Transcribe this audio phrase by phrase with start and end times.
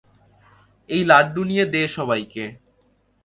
[0.89, 2.43] এই লাড্ডু নিয়ে দিয়ে দে সবাইকে।